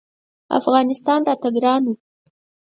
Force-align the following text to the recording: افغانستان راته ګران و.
افغانستان 0.59 1.19
راته 1.27 1.47
ګران 1.55 1.83
و. 1.87 1.93